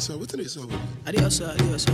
[0.00, 0.62] So what did they?
[1.06, 1.84] Adios, adios.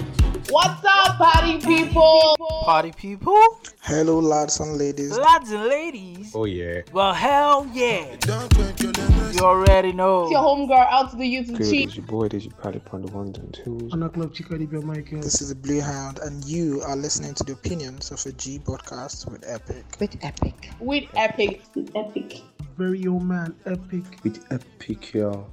[0.48, 2.36] What's up, party people?
[2.64, 3.36] Party people,
[3.80, 5.18] Hello, lads and ladies.
[5.18, 6.30] lads and ladies.
[6.32, 6.82] Oh yeah.
[6.92, 8.14] Well, hell yeah.
[8.20, 9.34] Don't quench your lemons.
[9.34, 10.22] You already know.
[10.22, 11.88] It's your homegirl out to the YouTube Good, cheat.
[11.88, 13.92] it's your boy, this your Paddy on the ones and twos.
[13.92, 15.20] On a club, Chico Di Michael.
[15.20, 18.60] This is the Blue Hound, and you are listening to the opinions of a G
[18.60, 19.84] podcast with Epic.
[19.98, 20.70] With Epic.
[20.78, 21.60] With Epic.
[21.74, 22.40] With Epic.
[22.78, 24.04] Very old man, epic.
[24.22, 25.48] With epic, yo.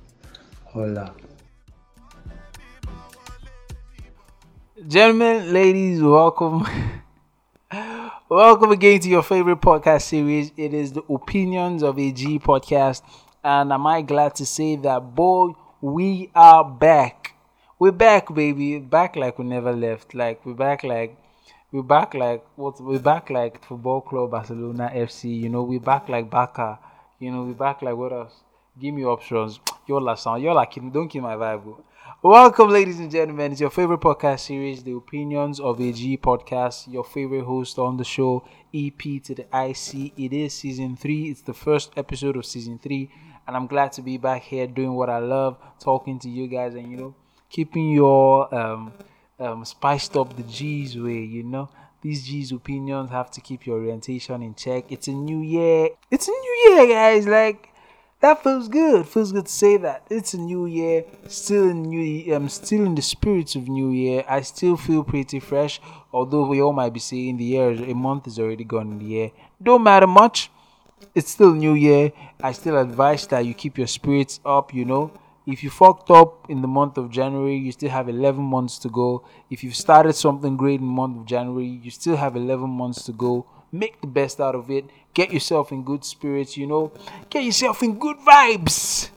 [0.66, 1.16] Hola.
[4.76, 6.66] Gentlemen, ladies, welcome.
[8.28, 10.52] welcome again to your favorite podcast series.
[10.58, 13.04] It is the Opinions of a G podcast.
[13.44, 17.36] And am I glad to say that, boy, we are back.
[17.78, 18.80] We're back, baby.
[18.80, 20.16] Back like we never left.
[20.16, 21.20] Like, we're back like.
[21.72, 22.82] We're back like what?
[22.82, 25.40] We're back like Football Club Barcelona FC.
[25.42, 26.80] You know, we're back like Barca.
[27.20, 28.34] You know, we're back like what else?
[28.82, 29.60] Give me options.
[29.86, 30.42] Y'all are sound.
[30.42, 30.90] Y'all are kidding.
[30.90, 31.64] Don't kill my vibe.
[31.64, 31.84] bro.
[32.24, 33.52] Welcome, ladies and gentlemen.
[33.52, 36.90] It's your favorite podcast series, The Opinions of a G podcast.
[36.90, 40.14] Your favorite host on the show, EP to the IC.
[40.18, 41.30] It is season three.
[41.32, 43.12] It's the first episode of season three,
[43.46, 46.76] and I'm glad to be back here doing what I love, talking to you guys,
[46.76, 47.16] and you know,
[47.50, 48.94] keeping your um,
[49.38, 51.26] um, spiced up the G's way.
[51.26, 51.68] You know,
[52.02, 54.86] these G's opinions have to keep your orientation in check.
[54.94, 55.90] It's a new year.
[56.10, 57.28] It's a new year, guys.
[57.28, 57.73] Like
[58.24, 59.06] that feels good.
[59.06, 60.08] Feels good to say that.
[60.10, 61.04] It's a new year.
[61.28, 62.34] Still in new.
[62.34, 64.24] I'm still in the spirits of new year.
[64.30, 65.82] I still feel pretty fresh.
[66.14, 69.06] Although we all might be saying the year, a month is already gone in the
[69.06, 69.32] year.
[69.62, 70.50] Don't matter much.
[71.14, 72.14] It's still new year.
[72.42, 74.74] I still advise that you keep your spirits up.
[74.74, 75.12] You know,
[75.46, 78.90] if you fucked up in the month of January, you still have 11 months to
[78.90, 79.26] go.
[79.50, 83.04] If you've started something great in the month of January, you still have 11 months
[83.04, 83.46] to go.
[83.74, 84.86] Make the best out of it.
[85.16, 86.92] Get yourself in good spirits, you know.
[87.32, 89.10] Get yourself in good vibes.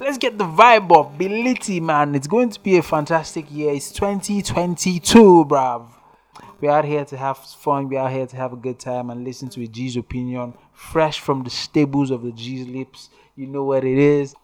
[0.00, 1.16] Let's get the vibe up.
[1.16, 2.16] Be litty, man.
[2.16, 3.72] It's going to be a fantastic year.
[3.72, 5.86] It's 2022, bruv.
[6.60, 7.88] We're out here to have fun.
[7.88, 11.20] We're out here to have a good time and listen to a G's opinion, fresh
[11.20, 13.10] from the stables of the G's lips.
[13.36, 14.34] You know what it is.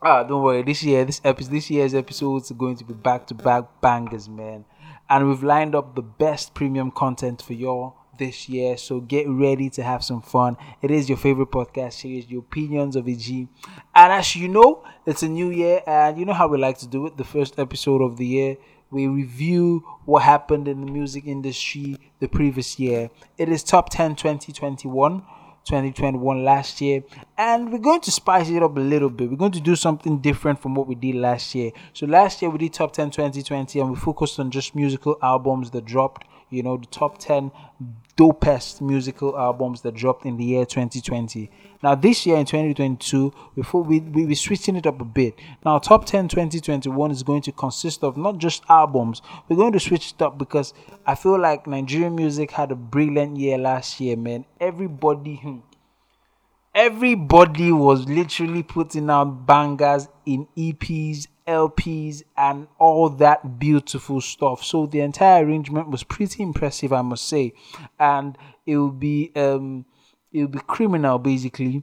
[0.00, 0.62] Ah, don't worry.
[0.62, 4.28] This year, this episode, this year's episodes are going to be back to back bangers,
[4.28, 4.64] man.
[5.10, 8.76] And we've lined up the best premium content for y'all this year.
[8.76, 10.56] So get ready to have some fun.
[10.82, 13.48] It is your favorite podcast series, The Opinions of a G.
[13.94, 16.86] And as you know, it's a new year, and you know how we like to
[16.86, 17.16] do it.
[17.16, 18.56] The first episode of the year,
[18.90, 23.10] we review what happened in the music industry the previous year.
[23.36, 25.22] It is top 10 2021.
[25.64, 27.02] 2021 last year
[27.36, 30.18] and we're going to spice it up a little bit we're going to do something
[30.18, 33.78] different from what we did last year so last year we did top 10 2020
[33.78, 37.50] and we focused on just musical albums that dropped you know the top 10
[38.16, 41.50] dopest musical albums that dropped in the year 2020
[41.82, 45.34] now this year in 2022 before we, we we're switching it up a bit.
[45.64, 49.80] Now top 10 2021 is going to consist of not just albums we're going to
[49.80, 50.74] switch it up because
[51.06, 54.44] i feel like nigerian music had a brilliant year last year man.
[54.60, 55.58] Everybody hmm,
[56.74, 64.62] everybody was literally putting out bangers in EPs, LPs, and all that beautiful stuff.
[64.62, 67.54] So the entire arrangement was pretty impressive, I must say.
[67.98, 68.36] And
[68.66, 69.86] it would be um
[70.32, 71.82] it would be criminal basically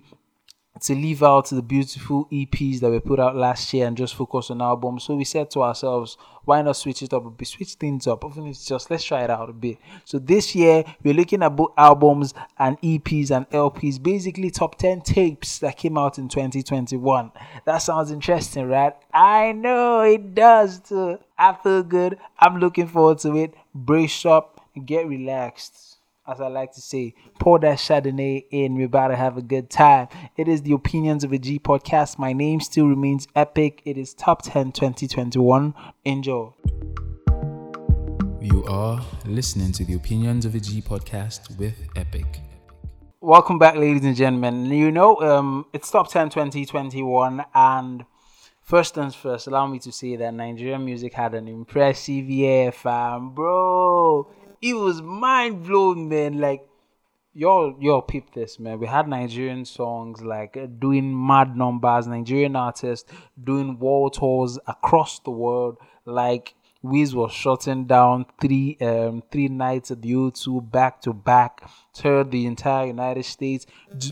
[0.82, 4.52] to leave out the beautiful EPs that we put out last year and just focus
[4.52, 5.04] on albums.
[5.04, 8.24] So we said to ourselves, why not switch it up bit, switch things up?
[8.26, 9.78] If it's just let's try it out a bit.
[10.04, 15.02] So this year we're looking at both albums and EPs and LPs, basically top 10
[15.02, 17.32] tapes that came out in 2021.
[17.66, 18.94] That sounds interesting, right?
[19.14, 21.20] I know it does too.
[21.38, 22.18] I feel good.
[22.38, 23.54] I'm looking forward to it.
[23.74, 25.95] Brace up and get relaxed
[26.28, 28.76] as I like to say, pour that Chardonnay in.
[28.76, 30.08] We're about to have a good time.
[30.38, 32.18] It is the Opinions of a G podcast.
[32.18, 33.82] My name still remains epic.
[33.86, 35.74] It is top 10 2021.
[36.04, 36.52] Enjoy.
[38.42, 42.42] You are listening to the Opinions of a G podcast with Epic.
[43.22, 44.66] Welcome back, ladies and gentlemen.
[44.66, 48.06] You know, um, it's top 10 2021, and
[48.62, 53.32] first things first, allow me to say that Nigerian music had an impressive year, fam,
[53.32, 54.28] bro.
[54.66, 56.40] It was mind blowing, man.
[56.40, 56.68] Like,
[57.36, 58.80] y'all, y'all peep this, man.
[58.80, 63.08] We had Nigerian songs like doing mad numbers, Nigerian artists
[63.44, 66.56] doing world tours across the world, like.
[66.82, 72.30] Wiz was shutting down three um three nights at the O2 back to back, toured
[72.30, 73.66] the entire United States.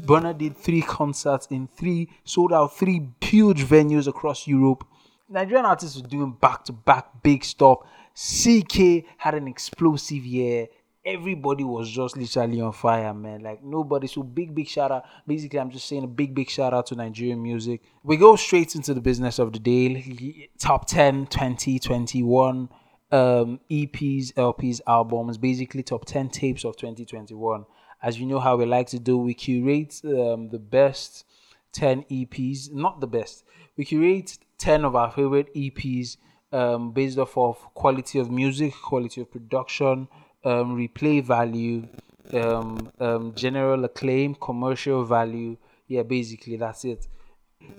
[0.09, 4.83] Burna did three concerts in three, sold out three huge venues across Europe.
[5.29, 7.79] Nigerian artists were doing back to back big stuff.
[8.15, 10.67] CKay had an explosive year.
[11.05, 13.41] everybody was just literally on fire, man.
[13.41, 14.07] Like nobody.
[14.07, 15.03] So big, big shout out.
[15.27, 17.81] Basically, I'm just saying a big, big shout out to Nigerian music.
[18.03, 20.49] We go straight into the business of the day.
[20.59, 22.69] Top 10 2021
[23.11, 27.65] um, EPs, LPs, albums, basically top 10 tapes of 2021.
[28.01, 31.25] As you know how we like to do, we curate um, the best
[31.73, 33.43] 10 EPs, not the best.
[33.77, 36.17] We curate 10 of our favorite EPs
[36.53, 40.07] um, based off of quality of music, quality of production,
[40.45, 41.87] um, replay value,
[42.33, 45.57] um, um, general acclaim, commercial value.
[45.87, 47.07] Yeah, basically that's it.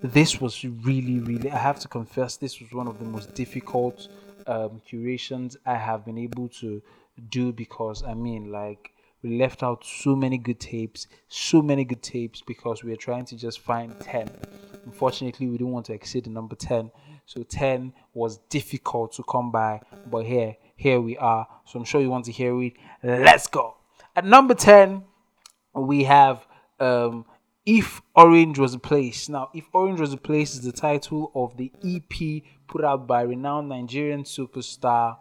[0.03, 4.09] This was really, really, I have to confess, this was one of the most difficult
[4.47, 6.83] um, curations I have been able to
[7.31, 8.91] do because I mean, like,
[9.23, 13.25] we left out so many good tapes, so many good tapes because we are trying
[13.27, 14.31] to just find 10.
[14.85, 16.91] Unfortunately, we didn't want to exceed the number 10.
[17.27, 19.81] So 10 was difficult to come by,
[20.11, 21.47] but here, here we are.
[21.67, 22.75] So I'm sure you want to hear it.
[23.03, 23.77] Let's go.
[24.15, 25.03] At number 10,
[25.75, 26.47] we have
[26.79, 27.25] um,
[27.65, 29.29] If Orange Was a Place.
[29.29, 33.23] Now, If Orange Was a Place is the title of the EP put out by
[33.23, 35.17] renowned Nigerian superstar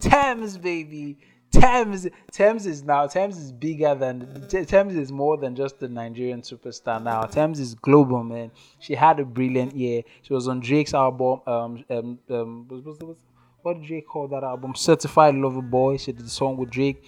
[0.00, 1.18] Tems, baby.
[1.54, 6.42] Tems, Tems is now Tems is bigger than Tems is more than just the Nigerian
[6.42, 7.22] superstar now.
[7.22, 8.50] Tems is global, man.
[8.80, 10.02] She had a brilliant year.
[10.22, 11.40] She was on Drake's album.
[11.46, 13.16] Um, um, um what, what, what,
[13.62, 14.74] what did Drake call that album?
[14.74, 15.96] Certified Lover Boy.
[15.96, 17.02] She did the song with Drake.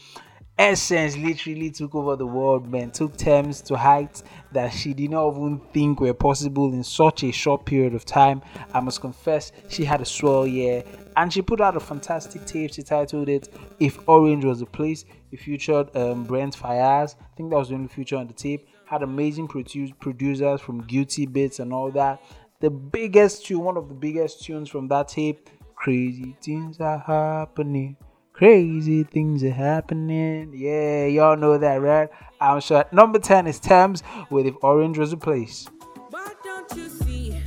[0.58, 2.90] Essence literally took over the world, man.
[2.90, 7.30] Took Tems to heights that she did not even think were possible in such a
[7.30, 8.40] short period of time.
[8.72, 10.82] I must confess, she had a swell year
[11.16, 12.72] and she put out a fantastic tape.
[12.72, 13.50] She titled it
[13.80, 17.16] "If Orange Was the Place." It featured um, Brent Faiyaz.
[17.20, 18.66] I think that was the only feature on the tape.
[18.86, 22.22] Had amazing produ- producers from GuiltyBeatz and all that.
[22.60, 27.96] The biggest tune, one of the biggest tunes from that tape, "Crazy Things Are Happening."
[28.36, 30.52] Crazy things are happening.
[30.54, 32.10] Yeah, y'all know that, right?
[32.38, 32.84] I'm sure.
[32.92, 35.66] Number 10 is Tems with If Orange Was a Place.
[36.10, 37.40] But don't you see,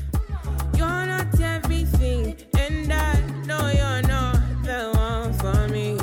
[0.76, 5.96] you're not everything, and I know you're not the one for me.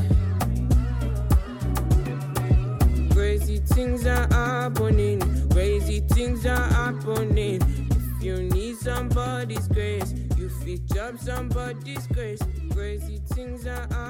[3.10, 7.60] Crazy things are happening, crazy things are happening.
[7.90, 12.40] If you need somebody's grace, you fit up somebody's grace.
[12.72, 14.05] Crazy things are happening,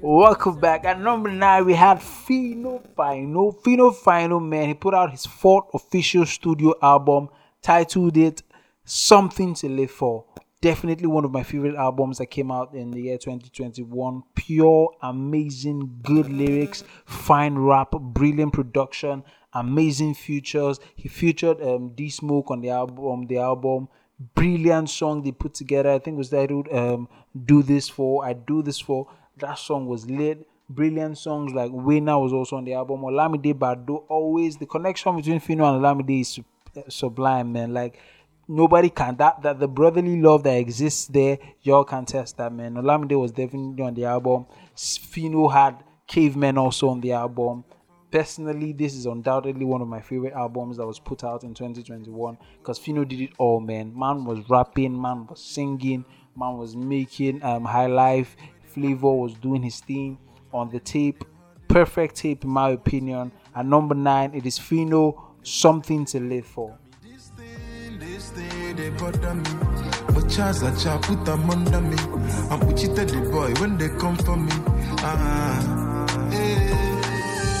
[0.00, 0.84] Welcome back.
[0.84, 3.52] At number nine, we had Phyno Final.
[3.52, 7.30] Phyno Final, man, he put out his fourth official studio album,
[7.62, 8.44] titled it
[8.84, 10.24] Something to Live For.
[10.60, 14.22] Definitely one of my favorite albums that came out in the year 2021.
[14.36, 20.78] Pure, amazing, good lyrics, fine rap, brilliant production, amazing features.
[20.94, 23.26] He featured um, D Smoke on the album.
[23.26, 23.88] The album,
[24.36, 25.90] brilliant song they put together.
[25.90, 27.08] I think was titled um,
[27.44, 29.08] "Do This For." I do this for.
[29.40, 30.46] That song was lit.
[30.70, 33.00] Brilliant songs like Winner was also on the album.
[33.00, 36.40] Olamide Baddo always the connection between Phyno and Olamide is
[36.88, 37.72] sublime, man.
[37.72, 37.98] Like
[38.46, 41.38] nobody can that that the brotherly love that exists there.
[41.62, 42.74] Y'all can test that, man.
[42.74, 44.46] Olamide was definitely on the album.
[44.76, 47.64] Phyno had Cavemen also on the album.
[48.10, 52.38] Personally, this is undoubtedly one of my favorite albums that was put out in 2021
[52.56, 53.92] because Fino did it all, man.
[53.94, 58.34] Man was rapping, man was singing, man was making um high life.
[58.78, 60.18] Flavor was doing his thing
[60.52, 61.24] on the tape.
[61.66, 63.32] Perfect tape, in my opinion.
[63.54, 66.78] At number nine, it is Phyno, Something to Live For.
[67.02, 67.28] The.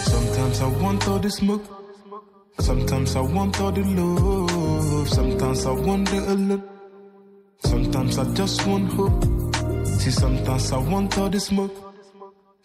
[0.04, 1.64] Sometimes I want all the smoke.
[2.60, 5.08] Sometimes I want all the love.
[5.08, 6.60] Sometimes I wonder a lot.
[7.64, 9.37] Sometimes I just want hope.
[9.98, 11.74] See, sometimes I want all the smoke.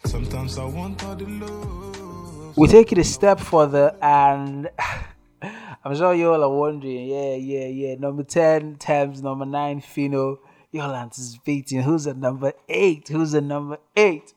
[0.06, 2.56] Sometimes I want all the love.
[2.56, 4.70] we take it a step further and
[5.84, 7.96] I'm sure you all are wondering, yeah, yeah, yeah.
[7.96, 10.38] Number 10, Tems, number 9, Phyno.
[10.72, 13.08] Y'all anticipating who's at number 8?
[13.10, 14.32] Who's at number 8?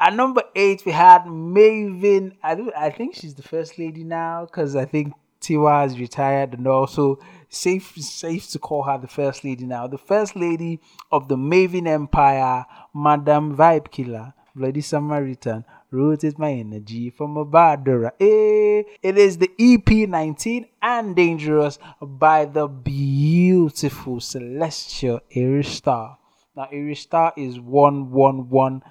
[0.00, 2.32] At number 8, we had Mavin.
[2.42, 5.12] I do I think she's the first lady now because I think
[5.42, 9.86] Tiwa is retired and also safe safe to call her the first lady now.
[9.86, 17.10] The first lady of the Mavin Empire, Madam Vibe Killer, Bloody Samaritan, rotate my energy
[17.10, 18.10] from a badura.
[18.20, 26.18] Eh, it is the EP 19 and Dangerous by the beautiful celestial Ayra Starr.
[26.56, 28.82] Now, Ayra Starr is 111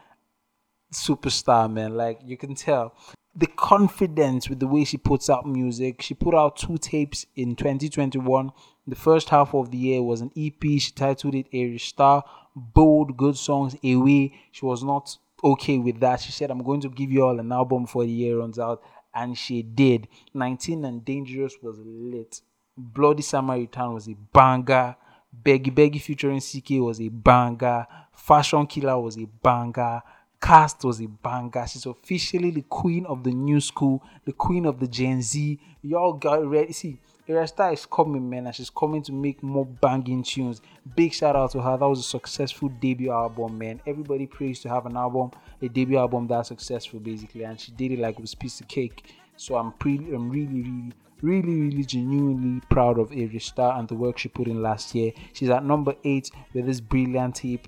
[0.91, 1.95] superstar, man.
[1.95, 2.93] Like you can tell.
[3.39, 6.01] The confidence with the way she puts out music.
[6.01, 8.51] She put out two tapes in 2021.
[8.88, 10.60] The first half of the year was an EP.
[10.62, 12.24] She titled it Ayra Starr.
[12.56, 14.34] Bold, good songs, away.
[14.51, 16.22] She was not okay with that.
[16.22, 18.82] She said, I'm going to give you all an album before the year runs out.
[19.13, 20.08] And she did.
[20.34, 22.41] 19 and Dangerous was lit.
[22.75, 24.96] Bloody Samaritan was a banger.
[25.44, 27.86] Beggy Beggy featuring CKay was a banger.
[28.13, 30.01] Fashion Killer was a banger.
[30.39, 31.65] Cast was a banger.
[31.67, 35.60] She's officially the queen of the new school, the queen of the Gen Z.
[35.82, 36.74] Y'all got ready.
[36.74, 40.62] See, Ayra Starr is coming, man, and she's coming to make more banging tunes.
[40.96, 41.75] Big shout out to her.
[41.75, 43.82] That was a successful debut album, man.
[43.86, 47.91] Everybody prays to have an album, a debut album that's successful, basically, and she did
[47.91, 49.13] it like it was a piece of cake.
[49.36, 54.20] So I'm pretty, I'm really, really, really, really genuinely proud of Star and the work
[54.20, 55.12] she put in last year.
[55.34, 57.67] She's at number eight with this brilliant tape,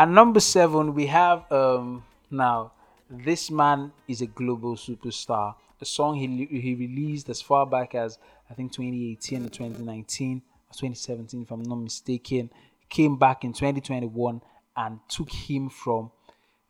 [0.00, 2.72] At number seven, we have um now
[3.10, 5.56] this man is a global superstar.
[5.78, 8.18] A song he he released as far back as
[8.50, 10.40] I think 2018 or 2019
[10.70, 12.48] or 2017, if I'm not mistaken.
[12.88, 14.40] Came back in 2021
[14.74, 16.12] and took him from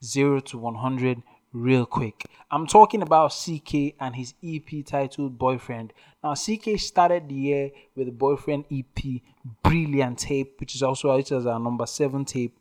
[0.03, 1.23] zero to 100
[1.53, 2.25] real quick.
[2.51, 5.93] I'm talking about CKay and his EP titled Boyfriend.
[6.25, 9.23] Now, CKay started the year with Boyfriend EP,
[9.63, 12.57] Brilliant Tape, which is also out as our number seven tape.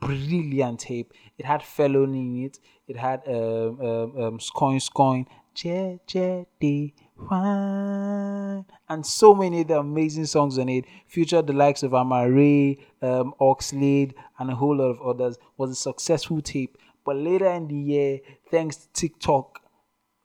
[0.00, 1.12] Brilliant tape.
[1.38, 2.58] It had Felony in it.
[2.86, 5.98] It had um, um, um, Scoin Scoin, Je
[8.88, 10.84] and so many other amazing songs on it.
[11.06, 15.38] Featured the likes of Amaarae, um, Oxlade, and a whole lot of others.
[15.56, 16.78] Was a successful tape.
[17.04, 18.20] But later in the year,
[18.50, 19.60] thanks to TikTok,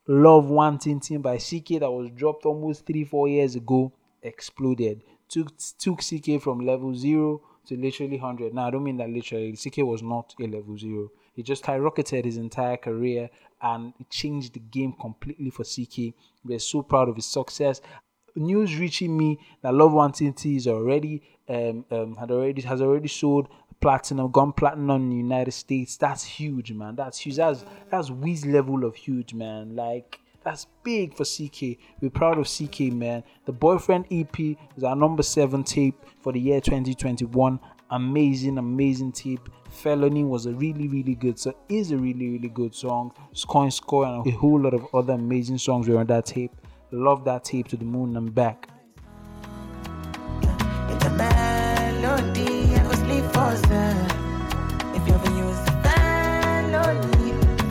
[0.08, 5.04] Love Nwantiti by CKay that was dropped almost three, four years ago exploded.
[5.28, 8.54] Took took CKay from level zero to literally hundred.
[8.54, 9.54] Now I don't mean that literally.
[9.54, 11.10] CKay was not a level zero.
[11.34, 13.30] He just skyrocketed his entire career
[13.62, 16.14] and it changed the game completely for CKay.
[16.44, 17.82] We're so proud of his success.
[18.36, 23.48] News reaching me that Love Nwantiti is already um, um had already has already sold
[23.80, 25.98] platinum, gone platinum in the United States.
[25.98, 26.96] That's huge, man.
[26.96, 27.38] That's huge.
[27.38, 29.76] That's that's Wiz level of huge, man.
[29.76, 31.78] Like that's big for CKay.
[32.00, 33.22] We're proud of CKay, man.
[33.46, 34.40] The Boyfriend EP
[34.78, 37.60] is our number seven tape for the year 2021.
[37.92, 39.50] Amazing, amazing tape.
[39.70, 41.38] Felony was a really, really good.
[41.38, 43.12] So is a really, really good song.
[43.34, 46.56] Scoring, score, and a whole lot of other amazing songs were on that tape.
[46.92, 48.70] Love that tape to the moon and back.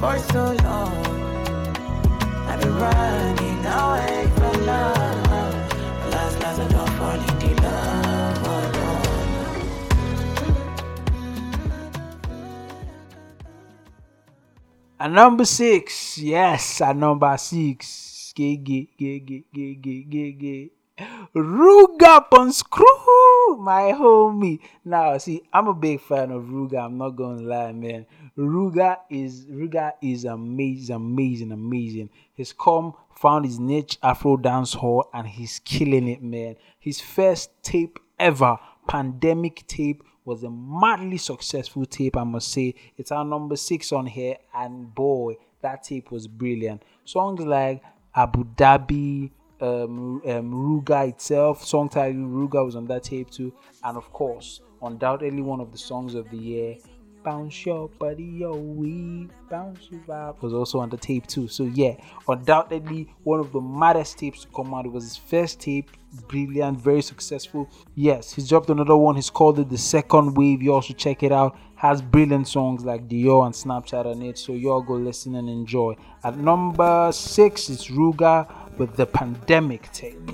[0.02, 0.66] For some.
[0.66, 1.06] If
[14.99, 20.71] At number six, yes, at number six, gay, gay, gay, gay, gay, gay, gay, gay.
[21.33, 22.28] Ruger
[23.55, 24.59] my homie.
[24.85, 26.85] Now, see, I'm a big fan of Ruger.
[26.85, 28.07] I'm not gonna lie, man.
[28.37, 32.11] Ruger is Ruger is amazing, amazing, amazing.
[32.35, 36.57] He's come, found his niche Afro dance hall, and he's killing it, man.
[36.79, 42.17] His first tape ever, pandemic tape, was a madly successful tape.
[42.17, 46.83] I must say, it's our number six on here, and boy, that tape was brilliant.
[47.05, 47.83] Songs like
[48.15, 53.53] Abu Dhabi, um, um, Ruger itself, song title Ruger was on that tape too,
[53.85, 56.77] and of course, undoubtedly one of the songs of the year,
[57.26, 61.49] Bounce Your Body Your Weed, Bounce Your Vibe was also on the tape too.
[61.49, 61.97] So yeah,
[62.28, 64.87] undoubtedly one of the maddest tapes to come out.
[64.87, 65.90] It was his first tape,
[66.28, 67.68] brilliant, very successful.
[67.97, 69.16] Yes, he's dropped another one.
[69.16, 70.62] He's called it the Second Wave.
[70.62, 71.59] You also check it out.
[71.75, 74.38] Has brilliant songs like Dior and Snapchat on it.
[74.38, 75.97] So y'all go listen and enjoy.
[76.23, 78.47] At number six is Ruger
[78.78, 80.30] with the Pandemic tape.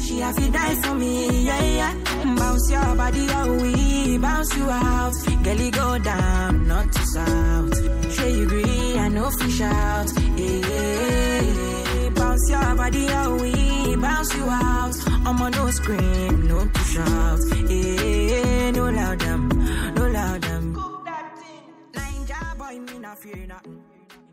[0.00, 1.94] She have to die for me, yeah, yeah.
[2.36, 5.12] Bounce your body, oh, we bounce you out.
[5.44, 8.12] Girlie go down, not to south.
[8.14, 10.08] Sure you agree, I know fish out.
[10.36, 14.94] Yeah, bounce your body, oh, we bounce you out.
[15.26, 17.40] I'm on no scream, no to shout.
[17.70, 19.48] Yeah, no loud them,
[19.94, 20.74] no loud them.
[20.74, 23.89] Cook that thing, Ninja boy, me not fear nothing.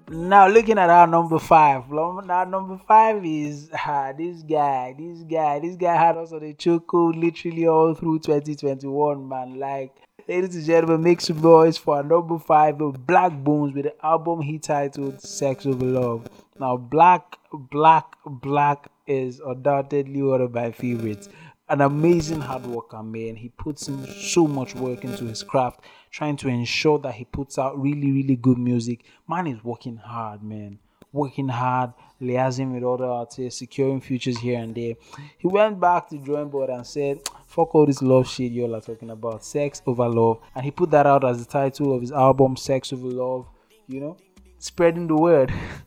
[0.10, 5.76] Now looking at our number five, our number five is this guy, this guy, this
[5.76, 9.60] guy had us on a choco literally all through 2021, man.
[9.60, 9.94] Like,
[10.26, 14.60] ladies and gentlemen, make some noise for our number five, Blaqbonez, with the album he
[14.60, 21.28] titled "Sex Over Love." Now, Black, Black, Black is undoubtedly one of my favorites.
[21.68, 23.36] An amazing hard worker, man.
[23.36, 25.82] He puts in so much work into his craft,
[26.18, 29.06] trying to ensure that he puts out really, really good music.
[29.30, 30.80] Man is working hard, man.
[31.14, 34.96] Working hard, liaising with other artists, securing futures here and there.
[35.38, 38.82] He went back to drawing board and said, Fuck all this love shit y'all are
[38.82, 39.46] talking about.
[39.46, 40.40] Sex over love.
[40.56, 43.46] And he put that out as the title of his album, Sex Over Love.
[43.88, 44.18] You know,
[44.58, 45.54] spreading the word.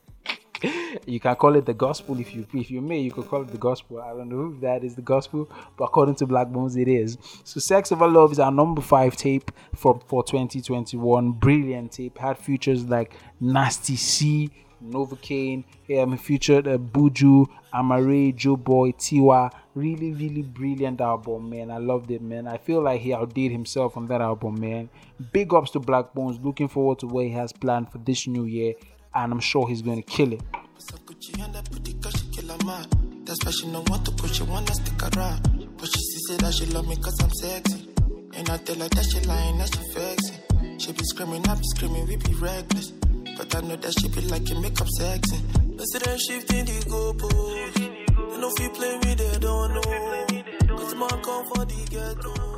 [1.07, 3.49] you can call it the gospel if you if you may you could call it
[3.49, 4.01] the gospel.
[4.01, 7.17] I don't know if that is the gospel but according to Blaqbonez it is.
[7.45, 12.19] So sex over love is our number five tape for for 2021 brilliant tape.
[12.19, 14.51] Had features like nasty c
[14.83, 15.63] novocaine
[15.99, 19.51] um featured uh, buju Amaarae joe boy tiwa.
[19.75, 21.71] Really really brilliant album man.
[21.71, 22.47] I loved it man.
[22.47, 24.91] I feel like he outdid himself on that album man.
[25.33, 26.45] Big ups to Blaqbonez.
[26.45, 28.75] Looking forward to what he has planned for this new year
[29.15, 30.41] and I'm sure he's going to kill it.
[33.61, 35.69] She don't want to push, she wanna stick around.
[35.77, 37.89] But she see that she love me cause I'm sexy.
[38.35, 40.79] And I tell her that she lying, that she vexing.
[40.79, 42.93] She be screaming, I be screaming, we be reckless.
[43.37, 44.49] But I know that she be like
[46.19, 47.13] shifting the oh.
[48.41, 48.99] know if you play
[49.41, 50.77] don't know.
[50.77, 51.09] Cause my
[51.91, 52.50] ghetto.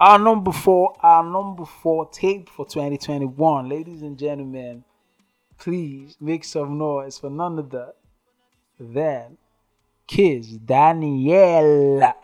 [0.00, 4.82] Our number four, our number four tape for 2021, ladies and gentlemen,
[5.58, 7.92] please make some noise for none other
[8.78, 9.36] than
[10.08, 12.14] Kizz Daniel.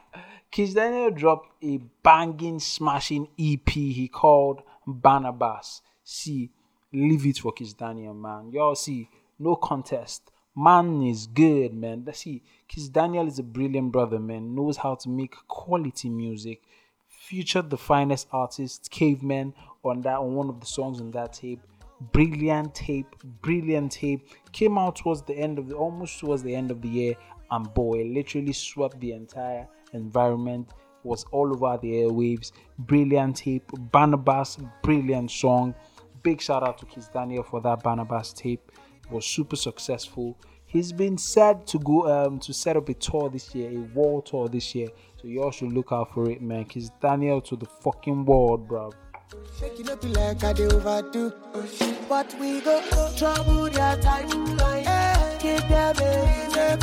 [0.51, 5.83] Kizz Daniel dropped a banging, smashing EP he called Barnabas.
[6.03, 6.49] See,
[6.95, 8.53] leave it for Kizz Daniel, man.
[8.53, 10.31] Y'all see, no contest.
[10.57, 12.05] Man is good, man.
[12.07, 14.55] Let's see, Kizz Daniel is a brilliant brother, man.
[14.55, 16.63] Knows how to make quality music
[17.27, 19.53] featured the finest artists, Cavemen,
[19.85, 21.61] on that on one of the songs on that tape.
[22.13, 24.29] Brilliant tape, brilliant tape.
[24.53, 27.15] Came out towards the end of the almost towards the end of the year,
[27.51, 30.71] and boy, literally swept the entire environment.
[31.03, 32.51] Was all over the airwaves.
[32.81, 33.71] Brilliant tape.
[33.93, 35.73] Barnabas, brilliant song.
[36.25, 38.73] Big shout out to Kizz Daniel for that Barnabas tape.
[39.05, 40.37] It was super successful.
[40.77, 44.27] He's been said to go um to set up a tour this year, a world
[44.27, 44.89] tour this year.
[45.19, 46.67] So y'all should look out for it, man.
[46.67, 48.93] Kizz Daniel to the fucking world, bro.
[49.59, 50.53] Shaking up like I.
[52.11, 52.83] But we go
[53.17, 54.85] trouble their timeline.
[54.85, 56.77] Hey, give them their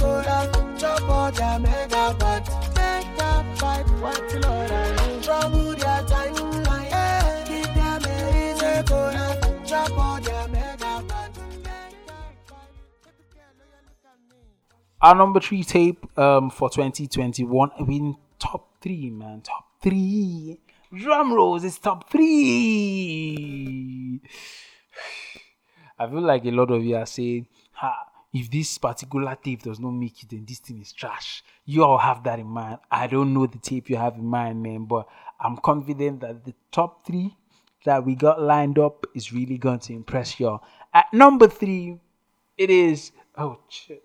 [1.59, 2.49] megabytes.
[2.73, 4.92] Megabyte, what Lord
[15.03, 17.71] Our number three tape um for 2021.
[17.77, 19.41] I mean top three, man.
[19.41, 20.61] Top three.
[20.95, 22.61] Drum rolls is top three.
[25.99, 27.93] I feel like a lot of you are saying, ha,
[28.33, 31.43] if this particular tape does not make it, then this thing is trash.
[31.65, 32.79] You all have that in mind.
[32.89, 35.05] I don't know the tape you have in mind, man, but
[35.37, 37.35] I'm confident that the top three
[37.83, 40.63] that we got lined up is really going to impress y'all.
[40.93, 41.99] At number three,
[42.57, 44.01] it is oh shit.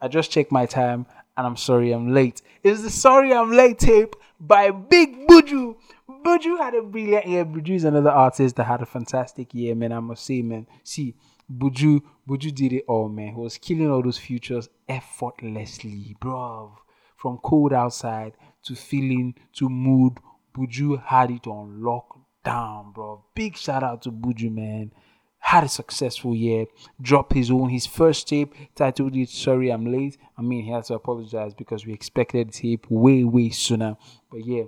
[0.00, 1.06] I just checked my time
[1.36, 2.42] and I'm sorry I'm late.
[2.62, 5.76] It's the Sorry I'm Late tape by Big Buju.
[6.24, 7.44] Buju had a brilliant year.
[7.44, 9.92] Buju is another artist that had a fantastic year, man.
[9.92, 10.66] I must say, man.
[10.82, 11.14] See,
[11.50, 13.34] Buju, Buju did it all, man.
[13.34, 16.76] He was killing all those futures effortlessly, bro.
[17.16, 18.32] From cold outside
[18.64, 20.18] to feeling to mood,
[20.56, 23.24] Buju had it on lockdown, bro.
[23.34, 24.92] Big shout out to Buju, man
[25.46, 26.66] had a successful year,
[27.00, 30.18] dropped his own, his first tape titled it Sorry I'm Late.
[30.36, 33.96] I mean, he had to apologize because we expected the tape way, way sooner.
[34.28, 34.64] But yeah,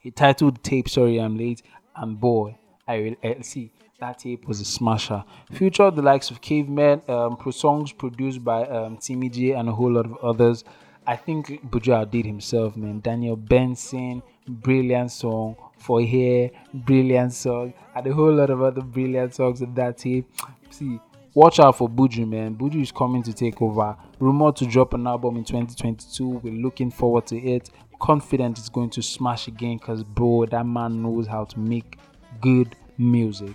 [0.00, 1.62] he titled the tape Sorry I'm Late,
[1.94, 3.70] and boy, I will uh, see
[4.00, 5.22] that tape was a smasher.
[5.52, 9.72] Featured the likes of Caveman, um, pro songs produced by um, Timmy J and a
[9.72, 10.64] whole lot of others.
[11.06, 12.98] I think Buju did himself, man.
[12.98, 15.56] Daniel Benson, brilliant song.
[15.78, 17.74] For Here, brilliant song.
[17.94, 20.28] And a whole lot of other brilliant songs in that tape.
[20.70, 20.98] See,
[21.34, 22.56] watch out for Buju, man.
[22.56, 23.96] Buju is coming to take over.
[24.18, 26.28] Rumored to drop an album in 2022.
[26.28, 27.70] We're looking forward to it.
[28.00, 31.98] Confident it's going to smash again because, bro, that man knows how to make
[32.40, 33.54] good music.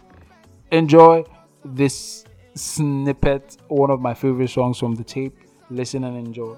[0.72, 1.24] Enjoy
[1.66, 2.24] this
[2.56, 5.38] snippet, one of my favorite songs from the tape.
[5.70, 6.56] Listen and enjoy.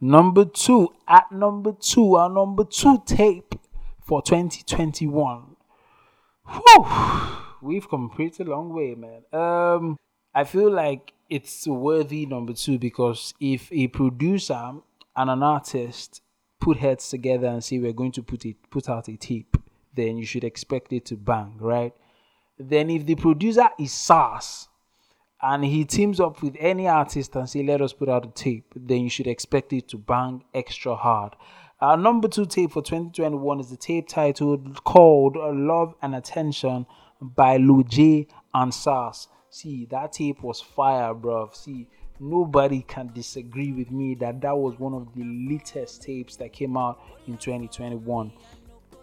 [0.00, 3.54] Number two, at number two, our number two tape
[4.00, 5.56] for 2021.
[6.46, 6.86] Whew,
[7.62, 9.22] we've come pretty long way, man.
[9.32, 9.96] Um,
[10.34, 14.72] I feel like it's worthy number two because if a producer
[15.16, 16.22] and an artist
[16.60, 19.56] put heads together and say we're going to put it put out a tape,
[19.94, 21.92] then you should expect it to bang, right?
[22.58, 24.68] Then if the producer is Sarz
[25.40, 28.72] and he teams up with any artist and say let us put out a tape,
[28.74, 31.36] then you should expect it to bang extra hard.
[31.80, 36.86] Our number two tape for 2021 is the tape titled called Love and Attention
[37.20, 39.28] by Lojay and Sarz.
[39.50, 41.54] See, that tape was fire, bruv.
[41.54, 41.86] See,
[42.20, 46.76] nobody can disagree with me that that was one of the latest tapes that came
[46.76, 48.30] out in 2021.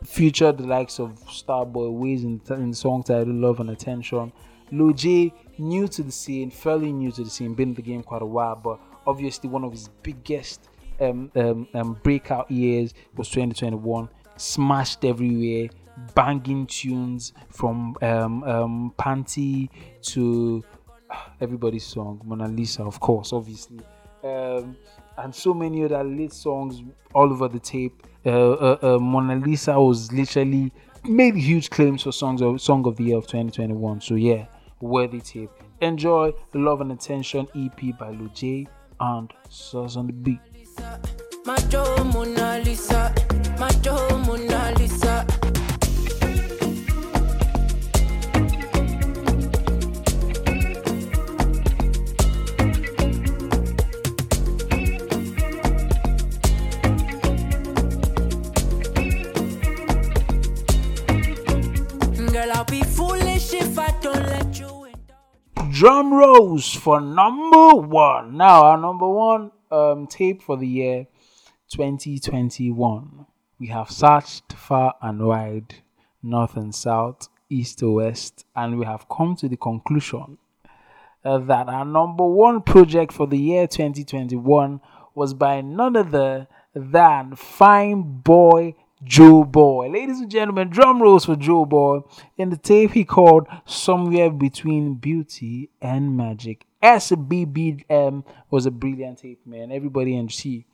[0.03, 4.31] Featured the likes of Starboy Ways in, in the song titled Love and Attention.
[4.71, 8.21] Lojay, new to the scene, fairly new to the scene, been in the game quite
[8.21, 14.09] a while, but obviously one of his biggest um, um, um, breakout years was 2021.
[14.37, 15.69] Smashed everywhere,
[16.13, 19.69] banging tunes from um, um, Panty
[20.01, 20.63] to
[21.41, 23.79] everybody's song, Mona Lisa, of course, obviously,
[24.23, 24.75] um,
[25.17, 28.05] and so many other lit songs all over the tape.
[28.25, 30.71] Uh, uh, uh, Mona Lisa was literally
[31.03, 34.01] made huge claims for songs of song of the year of 2021.
[34.01, 34.45] So yeah,
[34.81, 35.51] worthy tape.
[35.81, 38.67] Enjoy Love and Attention EP by Lojay
[38.99, 40.39] and Sarz on the beat.
[42.13, 43.13] Mona Lisa,
[43.59, 45.34] Mona Lisa.
[65.75, 68.37] Drum rolls for number one.
[68.37, 71.07] Now, our number one um, tape for the year
[71.69, 73.25] 2021.
[73.59, 75.75] We have searched far and wide,
[76.23, 80.37] north and south, east to west, and we have come to the conclusion
[81.25, 84.79] uh, that our number one project for the year 2021
[85.13, 89.89] was by none other than Fine Boy Joe Boy.
[89.89, 91.99] Ladies and gentlemen, drum rolls for Joe Boy.
[92.37, 96.65] In the tape he called Somewhere Between Beauty and Magic.
[96.81, 99.71] SBBM was a brilliant tape, man.
[99.71, 100.65] Everybody and see.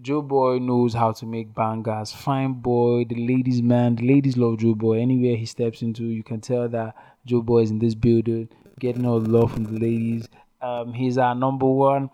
[0.00, 2.12] Joe Boy knows how to make bangers.
[2.12, 5.00] Fine boy, the ladies man, the ladies love Joe Boy.
[5.00, 8.48] Anywhere he steps into, you can tell that Joe Boy is in this building,
[8.80, 10.28] getting all the love from the ladies.
[10.64, 12.08] Um, he's our number one.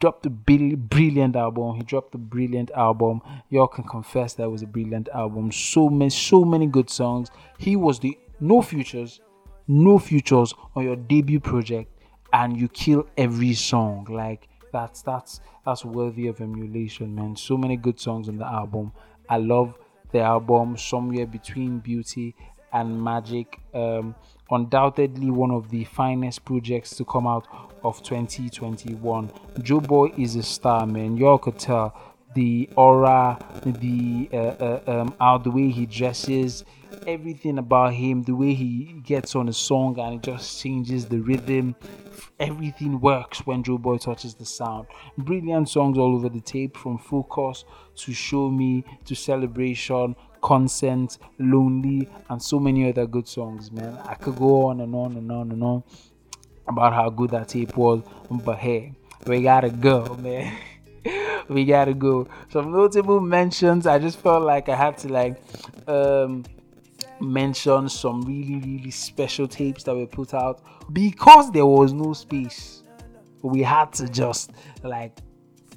[0.00, 1.76] Dropped a brilliant album.
[1.76, 3.20] He dropped a brilliant album.
[3.50, 5.52] Y'all can confess that was a brilliant album.
[5.52, 7.30] So many, so many good songs.
[7.58, 9.20] He was the no futures,
[9.68, 11.92] no futures on your debut project,
[12.32, 14.06] and you kill every song.
[14.08, 17.36] Like that's that's that's worthy of emulation, man.
[17.36, 18.92] So many good songs on the album.
[19.28, 19.76] I love
[20.10, 22.34] the album somewhere between beauty
[22.72, 23.60] and magic.
[23.74, 24.14] Um,
[24.50, 27.46] undoubtedly one of the finest projects to come out
[27.82, 29.30] of 2021.
[29.62, 31.16] Joe Boy is a star, man.
[31.16, 31.94] Y'all could tell
[32.34, 36.64] the aura, the uh, uh, um, how the way he dresses,
[37.06, 41.18] everything about him, the way he gets on a song and it just changes the
[41.18, 41.74] rhythm.
[42.38, 44.86] Everything works when Joe Boy touches the sound.
[45.18, 47.64] Brilliant songs all over the tape, from Focus
[47.96, 53.98] to Show Me to Celebration, Consent, Lonely, and so many other good songs, man.
[54.04, 55.82] I could go on and on and on and on
[56.70, 58.92] about how good that tape was, but hey,
[59.26, 60.56] we gotta go, man.
[61.48, 62.28] we gotta go.
[62.50, 63.86] Some notable mentions.
[63.86, 65.40] I just felt like I had to like
[65.86, 66.44] um
[67.20, 72.82] mention some really really special tapes that were put out because there was no space.
[73.42, 74.52] We had to just
[74.82, 75.18] like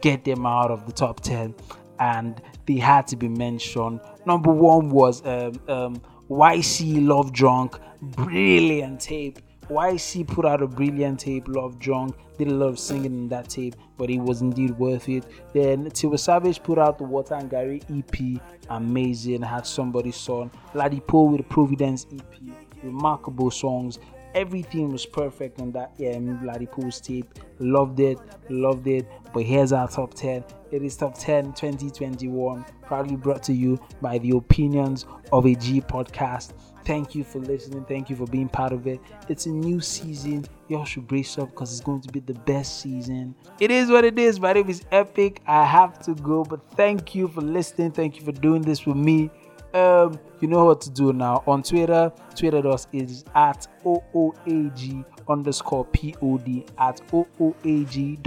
[0.02, 1.56] get them out of the top 10
[2.00, 4.02] and they had to be mentioned.
[4.26, 9.40] Number one was um, um, Ycee Love Drunk, brilliant tape.
[9.70, 12.16] Ycee put out a brilliant tape, Love Drunk.
[12.38, 15.26] Did a lot of singing in that tape, but it was indeed worth it.
[15.54, 19.42] Then Tiwa Savage put out the Water and Garri EP, amazing.
[19.42, 20.52] Had somebody's son.
[20.74, 24.00] Ladipoe with Providence EP, remarkable songs.
[24.36, 27.34] Everything was perfect on that um, Ladipoe's tape.
[27.60, 28.18] Loved it,
[28.50, 29.08] loved it.
[29.34, 30.44] But here's our top 10.
[30.72, 35.82] It is top 10 2021, proudly brought to you by the opinions of a G
[35.82, 36.54] podcast.
[36.86, 37.86] Thank you for listening.
[37.86, 39.00] Thank you for being part of it.
[39.30, 40.46] It's a new season.
[40.68, 43.36] Y'all should brace up because it's going to be the best season.
[43.60, 44.40] It is what it is.
[44.40, 45.42] My name is Epic.
[45.48, 47.92] I have to go, but thank you for listening.
[47.92, 49.30] Thank you for doing this with me.
[49.74, 51.44] Um, you know what to do now.
[51.48, 58.24] On Twitter, Twitter us is at OOAG underscore POD at OOAG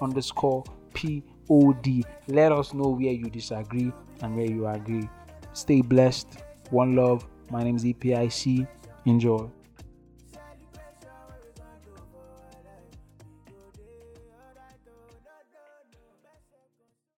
[0.00, 0.64] underscore
[0.94, 2.04] POD.
[2.28, 5.08] Let us know where you disagree and where you agree.
[5.52, 6.28] Stay blessed.
[6.70, 7.26] One love.
[7.50, 8.68] My name is EPIC.
[9.06, 9.50] Enjoy.